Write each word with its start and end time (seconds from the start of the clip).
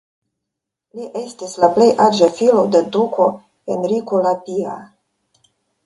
Li 0.99 1.05
estis 1.21 1.53
la 1.65 1.69
plej 1.77 1.87
aĝa 2.07 2.31
filo 2.39 2.65
de 2.77 2.83
duko 2.99 3.31
Henriko 3.71 4.27
la 4.29 4.37
Pia. 4.49 4.79